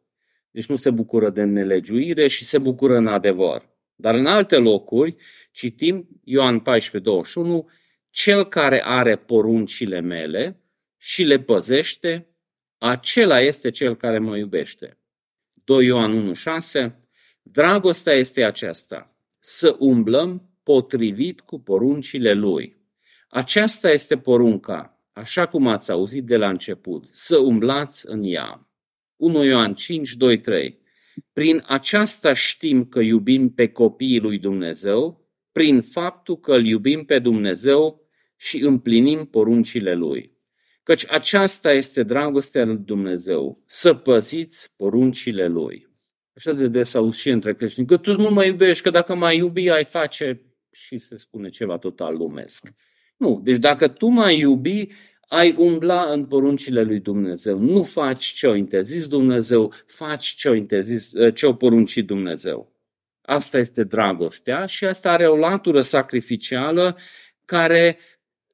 [0.58, 3.70] Deci nu se bucură de nelegiuire și se bucură în adevăr.
[3.96, 5.16] Dar în alte locuri,
[5.52, 7.70] citim Ioan 14, 21,
[8.10, 10.62] cel care are poruncile mele
[10.98, 12.28] și le păzește,
[12.78, 14.98] acela este cel care mă iubește.
[15.54, 16.34] 2 Ioan
[16.82, 16.92] 1,6
[17.42, 22.78] Dragostea este aceasta, să umblăm potrivit cu poruncile Lui.
[23.28, 28.67] Aceasta este porunca, așa cum ați auzit de la început, să umblați în ea.
[29.18, 30.80] 1 Ioan 5, 2, 3
[31.34, 37.20] Prin aceasta știm că iubim pe copiii lui Dumnezeu, prin faptul că îl iubim pe
[37.20, 40.36] Dumnezeu și împlinim poruncile Lui.
[40.84, 45.88] Căci aceasta este dragostea lui Dumnezeu, să păziți poruncile Lui.
[46.36, 49.38] Așa de des auzi și între creștini, că tu nu mă iubești, că dacă mai
[49.38, 52.70] iubi, ai face și se spune ceva total lumesc.
[53.18, 54.88] Nu, deci dacă tu mai iubi,
[55.28, 57.60] ai umbla în poruncile lui Dumnezeu.
[57.60, 62.72] Nu faci ce-o interzis Dumnezeu, faci ce-o, interzis, ce-o poruncit Dumnezeu.
[63.22, 66.98] Asta este dragostea și asta are o latură sacrificială
[67.46, 67.98] care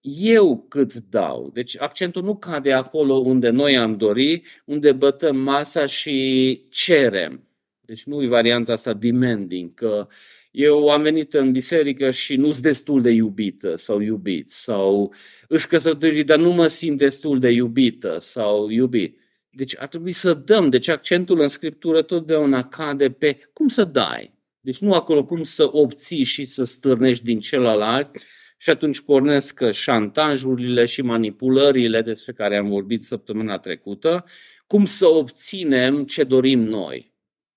[0.01, 1.49] eu cât dau.
[1.53, 7.47] Deci accentul nu cade acolo unde noi am dori, unde bătăm masa și cerem.
[7.81, 10.07] Deci nu e varianta asta demanding, că
[10.55, 15.13] eu am venit în biserică și nu sunt destul de iubită sau iubit, sau
[15.47, 19.19] îți căsătorit, dar nu mă simt destul de iubită sau iubit.
[19.49, 20.69] Deci ar trebui să dăm.
[20.69, 24.33] Deci accentul în scriptură totdeauna cade pe cum să dai.
[24.59, 28.09] Deci nu acolo cum să obții și să stârnești din celălalt,
[28.57, 34.25] Și atunci pornesc șantajurile și manipulările despre care am vorbit săptămâna trecută,
[34.67, 37.12] cum să obținem ce dorim noi.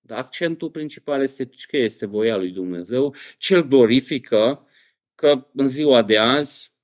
[0.07, 4.67] Dar accentul principal este că este voia lui Dumnezeu, cel glorifică
[5.15, 6.75] că în ziua de azi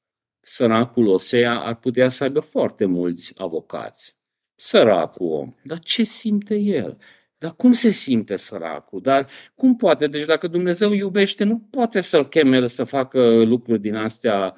[0.40, 4.16] săracul Osea ar putea să aibă foarte mulți avocați.
[4.54, 5.54] Săracul om.
[5.64, 6.98] Dar ce simte el?
[7.38, 9.00] Dar cum se simte săracul?
[9.00, 10.06] Dar cum poate?
[10.06, 14.54] Deci dacă Dumnezeu iubește, nu poate să-l cheme să facă lucruri din astea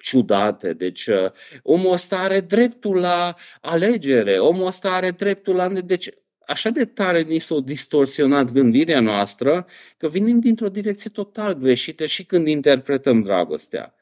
[0.00, 0.72] ciudate.
[0.72, 1.30] Deci uh,
[1.62, 5.68] omul ăsta are dreptul la alegere, omul ăsta are dreptul la...
[5.68, 6.08] Deci
[6.50, 12.24] așa de tare ni s-a distorsionat gândirea noastră că venim dintr-o direcție total greșită și
[12.24, 13.94] când interpretăm dragostea.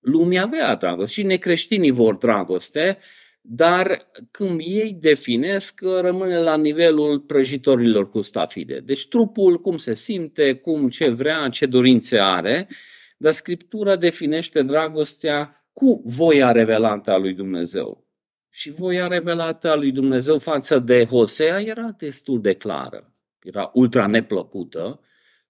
[0.00, 2.98] Lumea avea dragoste și necreștinii vor dragoste,
[3.40, 8.80] dar când ei definesc, rămâne la nivelul prăjitorilor cu stafide.
[8.80, 12.68] Deci trupul, cum se simte, cum ce vrea, ce dorințe are,
[13.16, 18.07] dar Scriptura definește dragostea cu voia revelată a lui Dumnezeu.
[18.58, 23.14] Și voia revelată a lui Dumnezeu față de Hosea era destul de clară.
[23.42, 25.00] Era ultra neplăcută,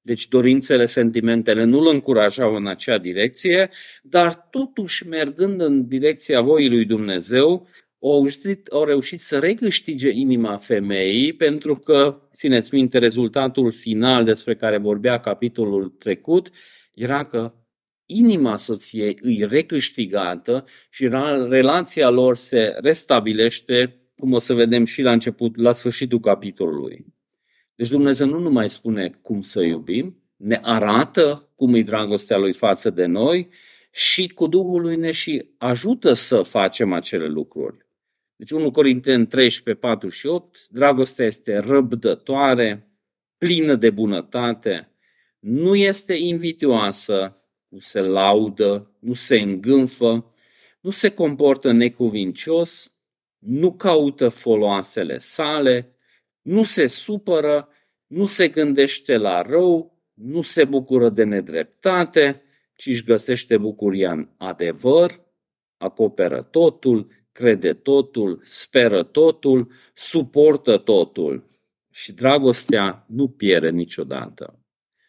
[0.01, 3.71] deci dorințele, sentimentele nu îl încurajau în acea direcție,
[4.03, 7.69] dar totuși mergând în direcția voii lui Dumnezeu,
[8.01, 14.55] au reușit, au reușit să recâștige inima femeii pentru că, țineți minte, rezultatul final despre
[14.55, 16.51] care vorbea capitolul trecut
[16.95, 17.53] era că
[18.11, 21.09] inima soției îi recâștigată și
[21.49, 27.05] relația lor se restabilește, cum o să vedem și la început, la sfârșitul capitolului.
[27.75, 32.91] Deci Dumnezeu nu numai spune cum să iubim, ne arată cum e dragostea lui față
[32.91, 33.49] de noi
[33.91, 37.87] și cu Duhul lui ne și ajută să facem acele lucruri.
[38.37, 42.91] Deci 1 Corinteni 13, 4 și 8, dragostea este răbdătoare,
[43.39, 44.93] plină de bunătate,
[45.39, 50.35] nu este invitioasă, nu se laudă, nu se îngânfă,
[50.81, 52.93] nu se comportă necuvincios,
[53.39, 55.97] nu caută foloasele sale,
[56.43, 57.69] nu se supără,
[58.07, 62.43] nu se gândește la rău, nu se bucură de nedreptate,
[62.77, 65.21] ci își găsește bucuria în adevăr,
[65.77, 71.51] acoperă totul, crede totul, speră totul, suportă totul.
[71.91, 74.59] Și dragostea nu pierde niciodată.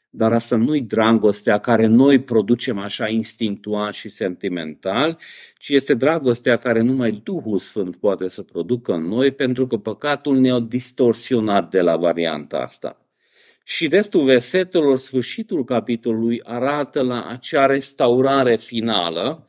[0.10, 5.18] Dar asta nu-i dragostea care noi producem așa instinctual și sentimental,
[5.58, 10.40] ci este dragostea care numai Duhul Sfânt poate să producă în noi, pentru că păcatul
[10.40, 12.98] ne-a distorsionat de la varianta asta.
[13.64, 19.48] Și restul versetelor, sfârșitul capitolului, arată la acea restaurare finală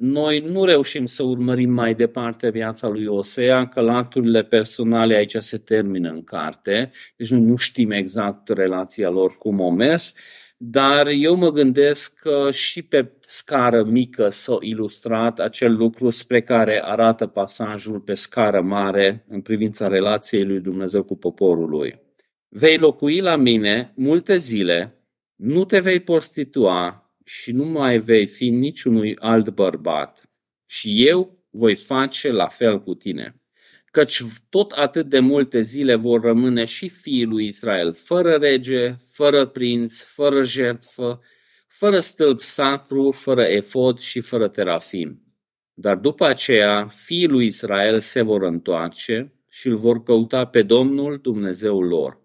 [0.00, 5.58] noi nu reușim să urmărim mai departe viața lui Osea, că laturile personale aici se
[5.58, 10.14] termină în carte, deci noi nu știm exact relația lor cum o mers,
[10.56, 16.80] dar eu mă gândesc că și pe scară mică s-a ilustrat acel lucru spre care
[16.84, 22.00] arată pasajul pe scară mare în privința relației lui Dumnezeu cu poporul lui.
[22.48, 25.04] Vei locui la mine multe zile,
[25.36, 26.99] nu te vei prostitua,
[27.32, 30.30] și nu mai vei fi niciunui alt bărbat.
[30.66, 33.40] Și eu voi face la fel cu tine.
[33.90, 39.46] Căci tot atât de multe zile vor rămâne și fiii lui Israel, fără rege, fără
[39.46, 41.20] prinț, fără jertfă,
[41.68, 45.22] fără stâlp sacru, fără efod și fără terafim.
[45.74, 51.18] Dar după aceea, fiii lui Israel se vor întoarce și îl vor căuta pe Domnul
[51.18, 52.20] Dumnezeul lor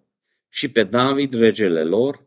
[0.50, 2.25] și pe David, regele lor,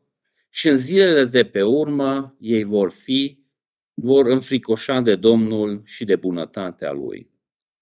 [0.49, 3.39] și în zilele de pe urmă ei vor fi,
[3.95, 7.31] vor înfricoșa de Domnul și de bunătatea lui.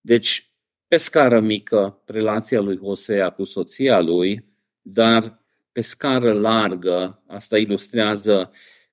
[0.00, 0.50] Deci,
[0.88, 4.44] pe scară mică, relația lui Hosea cu soția lui,
[4.80, 8.50] dar pe scară largă, asta ilustrează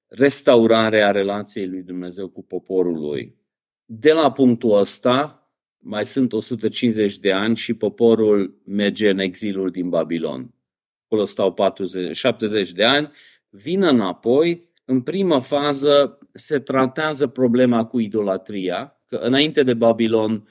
[0.08, 3.36] restaurarea relației lui Dumnezeu cu poporul lui.
[3.86, 9.90] De la punctul ăsta, mai sunt 150 de ani și poporul merge în exilul din
[9.90, 10.54] Babilon.
[11.06, 13.12] Acolo stau 40, 70 de ani
[13.54, 20.48] vină înapoi, în primă fază se tratează problema cu idolatria, că înainte de Babilon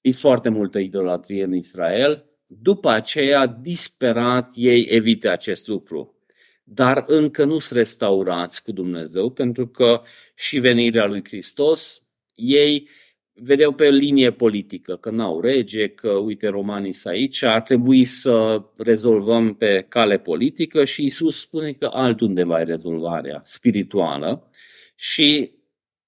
[0.00, 6.18] e foarte multă idolatrie în Israel, după aceea, disperat, ei evită acest lucru.
[6.64, 10.02] Dar încă nu sunt restaurați cu Dumnezeu, pentru că
[10.34, 12.02] și venirea lui Hristos,
[12.34, 12.88] ei
[13.34, 18.62] vedeau pe linie politică, că n-au rege, că uite romanii sunt aici, ar trebui să
[18.76, 24.50] rezolvăm pe cale politică și Isus spune că altundeva e rezolvarea spirituală
[24.94, 25.52] și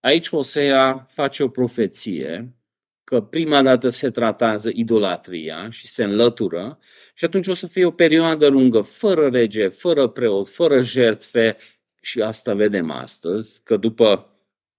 [0.01, 2.57] aici Osea face o profeție
[3.05, 6.79] că prima dată se tratează idolatria și se înlătură
[7.14, 11.57] și atunci o să fie o perioadă lungă fără rege, fără preot, fără jertfe
[12.03, 14.31] și asta vedem astăzi, că după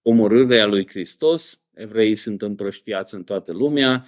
[0.02, 1.60] omorârea lui Hristos.
[1.78, 4.06] Evreii sunt împrăștiați în toată lumea,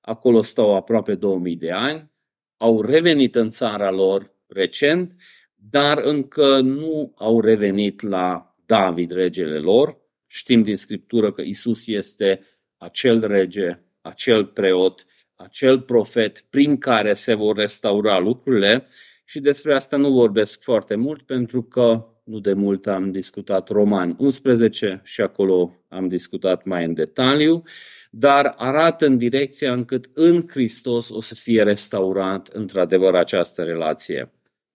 [0.00, 2.10] acolo stau aproape 2000 de ani,
[2.56, 5.14] au revenit în țara lor recent,
[5.54, 9.98] dar încă nu au revenit la David, regele lor.
[10.26, 12.40] Știm din Scriptură că Isus este
[12.76, 18.86] acel rege, acel preot, acel profet prin care se vor restaura lucrurile
[19.24, 24.14] și despre asta nu vorbesc foarte mult pentru că nu de mult am discutat Roman
[24.18, 27.62] 11 și acolo am discutat mai în detaliu,
[28.10, 34.32] dar arată în direcția încât în Hristos o să fie restaurat într-adevăr această relație.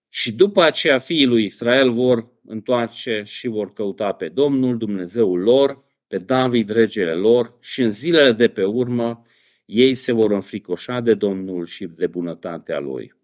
[0.08, 5.84] Și după aceea fiii lui Israel vor întoarce și vor căuta pe Domnul, Dumnezeul lor,
[6.06, 9.26] pe David, regele lor, și în zilele de pe urmă
[9.64, 13.15] ei se vor înfricoșa de Domnul și de bunătatea lui.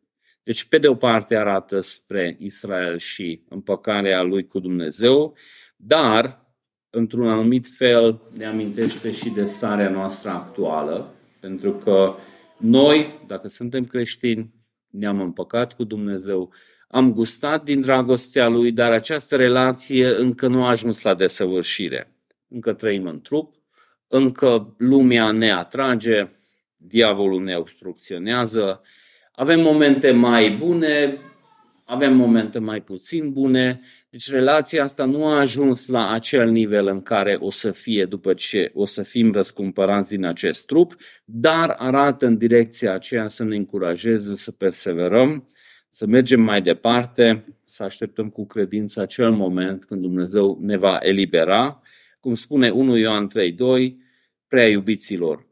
[0.42, 5.36] Deci, pe de o parte arată spre Israel și împăcarea lui cu Dumnezeu,
[5.76, 6.46] dar,
[6.90, 12.14] într-un anumit fel, ne amintește și de starea noastră actuală, pentru că
[12.58, 14.54] noi, dacă suntem creștini,
[14.90, 16.52] ne-am împăcat cu Dumnezeu,
[16.88, 22.16] am gustat din dragostea Lui, dar această relație încă nu a ajuns la desăvârșire.
[22.48, 23.54] Încă trăim în trup,
[24.08, 26.30] încă lumea ne atrage,
[26.76, 28.82] diavolul ne obstrucționează,
[29.32, 31.18] avem momente mai bune,
[31.84, 33.80] avem momente mai puțin bune,
[34.10, 38.34] deci relația asta nu a ajuns la acel nivel în care o să fie după
[38.34, 43.56] ce o să fim răscumpărați din acest trup, dar arată în direcția aceea să ne
[43.56, 45.48] încurajeze să perseverăm,
[45.88, 51.82] să mergem mai departe, să așteptăm cu credință acel moment când Dumnezeu ne va elibera,
[52.20, 53.94] cum spune 1 Ioan 3.2,
[54.48, 55.46] prea iubiților.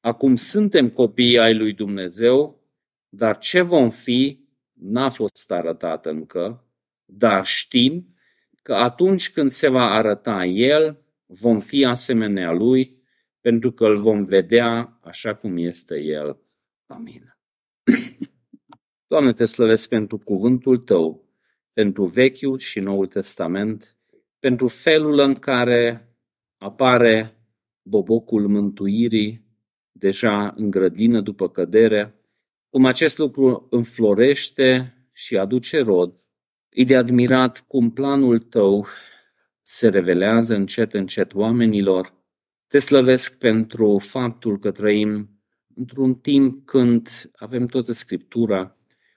[0.00, 2.63] Acum suntem copii ai lui Dumnezeu,
[3.16, 6.64] dar ce vom fi n-a fost arătat încă,
[7.04, 8.14] dar știm
[8.62, 13.02] că atunci când se va arăta El, vom fi asemenea Lui,
[13.40, 16.38] pentru că îl vom vedea așa cum este El.
[16.86, 17.36] Amin.
[19.10, 21.28] Doamne, te slăvesc pentru cuvântul Tău,
[21.72, 23.96] pentru Vechiul și Noul Testament,
[24.38, 26.08] pentru felul în care
[26.56, 27.38] apare
[27.82, 29.44] bobocul mântuirii
[29.92, 32.23] deja în grădină după cădere,
[32.74, 36.14] cum acest lucru înflorește și aduce rod.
[36.68, 38.86] E de admirat cum planul tău
[39.62, 42.14] se revelează încet, încet oamenilor.
[42.66, 45.40] Te slăvesc pentru faptul că trăim
[45.74, 48.76] într-un timp când avem toată Scriptura,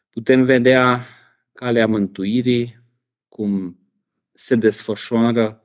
[0.10, 1.06] putem vedea
[1.54, 2.80] calea mântuirii,
[3.28, 3.80] cum
[4.34, 5.64] se desfășoară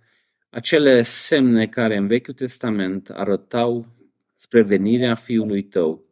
[0.50, 3.86] acele semne care în Vechiul Testament arătau
[4.34, 6.11] spre venirea Fiului Tău.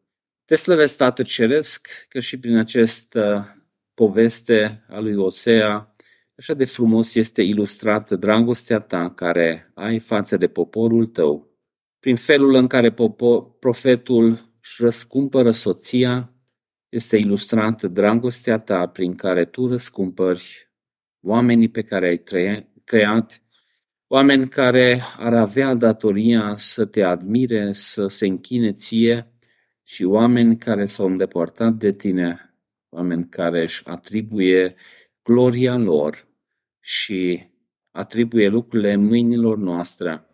[0.51, 3.55] Te slăvesc, Tată Ceresc, că și prin această
[3.95, 5.95] poveste a lui Osea,
[6.37, 11.59] așa de frumos este ilustrată dragostea ta care ai față de poporul tău,
[12.01, 14.29] prin felul în care popor, profetul
[14.63, 16.33] își răscumpără soția,
[16.89, 20.71] este ilustrată dragostea ta prin care tu răscumpări
[21.21, 22.23] oamenii pe care ai
[22.85, 23.43] creat,
[24.07, 29.31] oameni care ar avea datoria să te admire, să se închine ție,
[29.93, 32.55] și oameni care s-au îndepărtat de tine,
[32.89, 34.75] oameni care își atribuie
[35.23, 36.27] gloria lor
[36.81, 37.49] și
[37.91, 40.25] atribuie lucrurile în mâinilor noastre.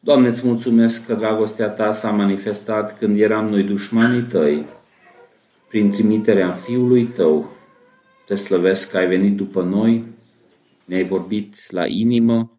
[0.00, 4.66] Doamne, îți mulțumesc că dragostea Ta s-a manifestat când eram noi dușmanii Tăi,
[5.68, 7.56] prin trimiterea Fiului Tău.
[8.26, 10.04] Te slăvesc că ai venit după noi,
[10.84, 12.58] ne-ai vorbit la inimă,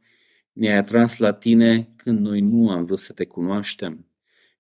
[0.52, 4.08] ne-ai atras la Tine când noi nu am vrut să Te cunoaștem.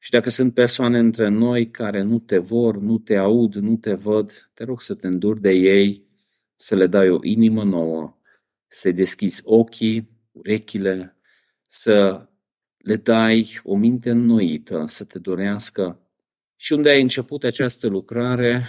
[0.03, 3.93] Și dacă sunt persoane între noi care nu te vor, nu te aud, nu te
[3.93, 6.07] văd, te rog să te înduri de ei,
[6.55, 8.17] să le dai o inimă nouă,
[8.67, 11.17] să deschizi ochii, urechile,
[11.67, 12.27] să
[12.77, 16.07] le dai o minte înnoită, să te dorească.
[16.55, 18.65] Și unde ai început această lucrare,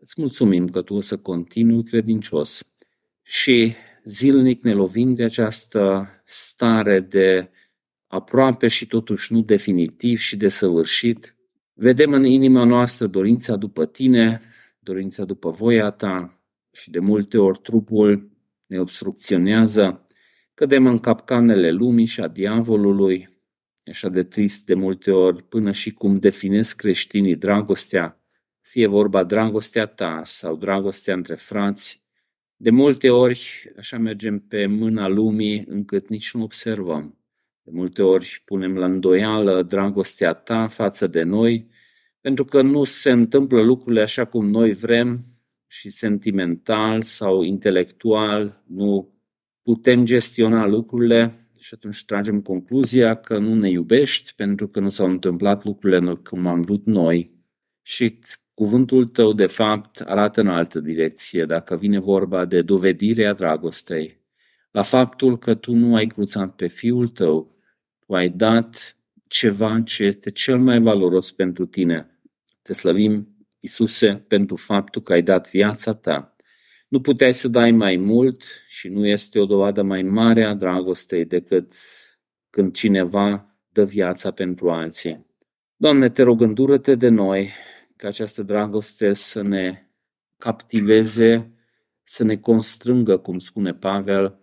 [0.00, 2.62] îți mulțumim că tu o să continui credincios.
[3.22, 3.74] Și
[4.04, 7.48] zilnic ne lovim de această stare de
[8.14, 11.36] aproape și totuși nu definitiv și desăvârșit.
[11.72, 14.40] Vedem în inima noastră dorința după tine,
[14.78, 16.40] dorința după voia ta
[16.72, 18.30] și de multe ori trupul
[18.66, 20.06] ne obstrucționează,
[20.54, 23.28] cădem în capcanele lumii și a diavolului,
[23.86, 28.20] așa de trist de multe ori, până și cum definesc creștinii dragostea,
[28.60, 32.02] fie vorba dragostea ta sau dragostea între frați,
[32.56, 37.18] de multe ori așa mergem pe mâna lumii încât nici nu observăm
[37.64, 41.68] de multe ori punem la îndoială dragostea ta față de noi,
[42.20, 45.24] pentru că nu se întâmplă lucrurile așa cum noi vrem
[45.66, 49.14] și sentimental sau intelectual nu
[49.62, 55.06] putem gestiona lucrurile și atunci tragem concluzia că nu ne iubești pentru că nu s-au
[55.06, 57.32] întâmplat lucrurile cum am vrut noi.
[57.82, 58.18] Și
[58.54, 64.20] cuvântul tău de fapt arată în altă direcție dacă vine vorba de dovedirea dragostei,
[64.70, 67.53] la faptul că tu nu ai cruțat pe fiul tău,
[68.06, 68.96] tu ai dat
[69.26, 72.20] ceva ce este cel mai valoros pentru tine.
[72.62, 73.28] Te slăvim,
[73.60, 76.36] Isuse, pentru faptul că ai dat viața ta.
[76.88, 81.24] Nu puteai să dai mai mult și nu este o dovadă mai mare a dragostei
[81.24, 81.72] decât
[82.50, 85.26] când cineva dă viața pentru alții.
[85.76, 87.52] Doamne, te rog, îndură-te de noi
[87.96, 89.88] ca această dragoste să ne
[90.38, 91.52] captiveze,
[92.02, 94.38] să ne constrângă, cum spune Pavel,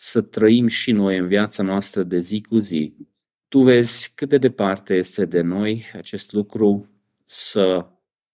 [0.00, 2.94] să trăim și noi în viața noastră de zi cu zi.
[3.48, 6.88] Tu vezi cât de departe este de noi acest lucru
[7.24, 7.86] să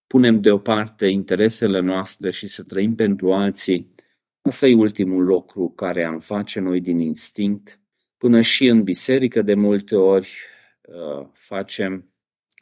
[0.07, 3.95] punem deoparte interesele noastre și să trăim pentru alții.
[4.43, 7.81] Asta e ultimul lucru care am face noi din instinct.
[8.19, 10.29] Până și în biserică de multe ori
[10.83, 12.13] uh, facem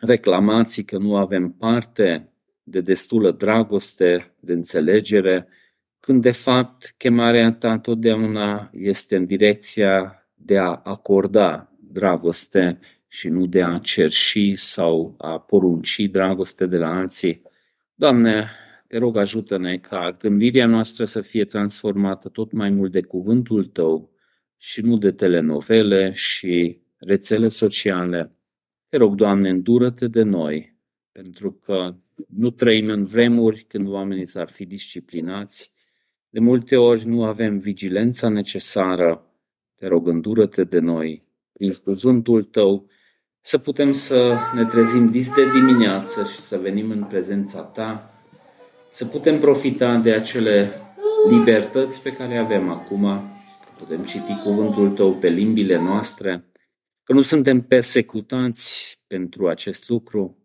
[0.01, 2.33] reclamații că nu avem parte
[2.63, 5.49] de destulă dragoste, de înțelegere,
[6.03, 12.79] când de fapt chemarea ta totdeauna este în direcția de a acorda dragoste
[13.09, 17.43] și nu de a cerși sau a porunci dragoste de la alții.
[17.95, 18.51] Doamne,
[18.87, 24.11] te rog ajută-ne ca gândirea noastră să fie transformată tot mai mult de cuvântul Tău
[24.57, 28.37] și nu de telenovele și rețele sociale.
[28.89, 30.77] Te rog, Doamne, îndură-te de noi,
[31.13, 31.95] pentru că
[32.29, 35.72] nu trăim în vremuri când oamenii s-ar fi disciplinați.
[36.33, 39.27] De multe ori nu avem vigilența necesară.
[39.75, 41.23] Te rog, îndură-te de noi,
[41.53, 42.87] prin cuvântul Tău,
[43.41, 48.11] să putem să ne trezim dis de dimineață și să venim în prezența Ta,
[48.91, 50.71] să putem profita de acele
[51.31, 53.03] libertăți pe care avem acum,
[53.65, 56.45] că putem citi cuvântul Tău pe limbile noastre,
[57.03, 60.37] că nu suntem persecutați pentru acest lucru.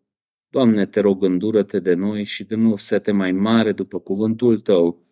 [0.49, 4.59] Doamne, te rog, îndură-te de noi și de nu o sete mai mare după cuvântul
[4.59, 5.06] Tău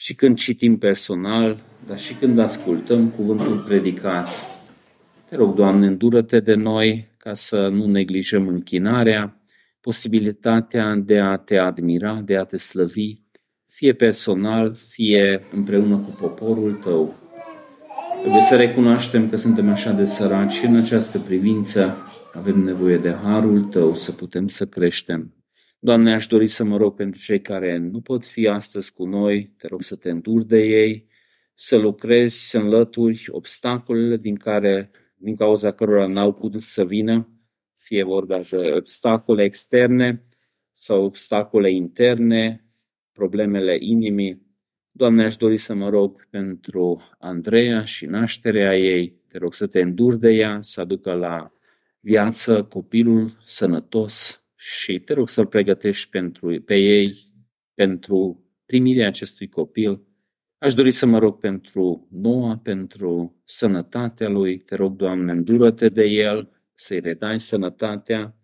[0.00, 4.28] și când citim personal, dar și când ascultăm cuvântul predicat.
[5.28, 9.40] Te rog, Doamne, îndură-te de noi ca să nu neglijăm închinarea,
[9.80, 13.20] posibilitatea de a te admira, de a te slăvi,
[13.66, 17.14] fie personal, fie împreună cu poporul tău.
[18.20, 21.96] Trebuie să recunoaștem că suntem așa de săraci și în această privință
[22.34, 25.32] avem nevoie de harul tău să putem să creștem.
[25.80, 29.54] Doamne, aș dori să mă rog pentru cei care nu pot fi astăzi cu noi,
[29.56, 31.06] te rog să te înduri de ei,
[31.54, 37.28] să lucrezi, să înlături obstacolele din care din cauza cărora n-au putut să vină,
[37.76, 40.24] fie vorba de obstacole externe
[40.70, 42.64] sau obstacole interne,
[43.12, 44.46] problemele inimii.
[44.90, 49.20] Doamne, aș dori să mă rog pentru Andreea și nașterea ei.
[49.28, 51.52] Te rog să te înduri de ea, să aducă la
[52.00, 57.16] viață copilul sănătos și te rog să-l pregătești pentru, pe ei
[57.74, 60.08] pentru primirea acestui copil
[60.60, 64.58] Aș dori să mă rog pentru Noa, pentru sănătatea lui.
[64.58, 68.34] Te rog, Doamne, îndură-te de el, să-i redai sănătatea.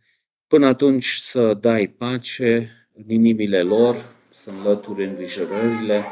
[0.47, 6.03] Până atunci să dai pace în inimile lor, să înlături îngrijorările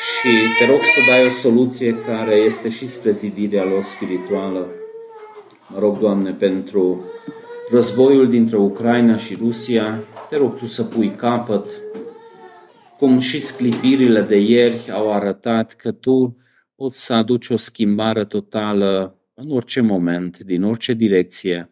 [0.00, 0.28] și
[0.58, 4.70] te rog să dai o soluție care este și spre zidirea lor spirituală.
[5.68, 7.04] Mă rog, Doamne, pentru
[7.70, 11.66] războiul dintre Ucraina și Rusia, te rog Tu să pui capăt
[12.98, 16.36] cum și sclipirile de ieri au arătat că tu
[16.74, 21.70] poți să aduci o schimbare totală în orice moment, din orice direcție.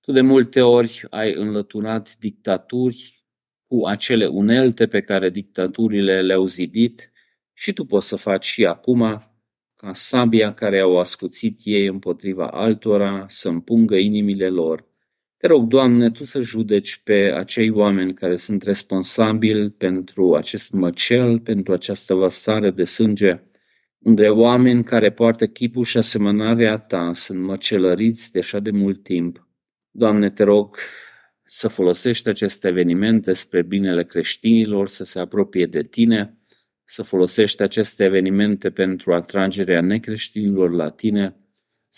[0.00, 3.24] Tu de multe ori ai înlăturat dictaturi
[3.66, 7.10] cu acele unelte pe care dictaturile le-au zidit
[7.52, 9.22] și tu poți să faci și acum
[9.76, 14.86] ca sabia care au ascuțit ei împotriva altora să împungă inimile lor
[15.38, 21.40] te rog, Doamne, Tu să judeci pe acei oameni care sunt responsabili pentru acest măcel,
[21.40, 23.40] pentru această vărsare de sânge,
[23.98, 29.48] unde oameni care poartă chipul și asemănarea Ta sunt măcelăriți de așa de mult timp.
[29.90, 30.76] Doamne, te rog
[31.44, 36.38] să folosești aceste evenimente spre binele creștinilor, să se apropie de Tine,
[36.84, 41.36] să folosești aceste evenimente pentru atragerea necreștinilor la Tine,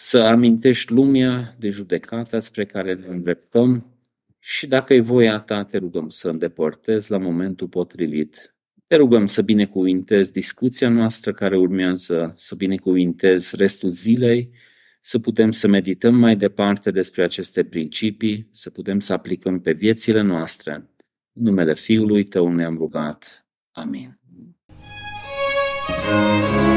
[0.02, 3.98] să amintești lumea de judecata spre care ne îndreptăm
[4.38, 8.54] și dacă e voia ta, te rugăm să îndepărtezi la momentul potrivit.
[8.86, 14.50] Te rugăm să binecuvintezi discuția noastră care urmează, să binecuvintezi restul zilei,
[15.00, 20.20] să putem să medităm mai departe despre aceste principii, să putem să aplicăm pe viețile
[20.20, 20.72] noastre.
[21.32, 23.46] În numele Fiului Tău ne-am rugat.
[23.70, 24.18] Amin.
[25.86, 26.69] thank you